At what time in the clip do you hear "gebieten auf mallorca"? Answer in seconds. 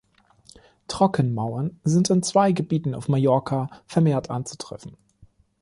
2.53-3.69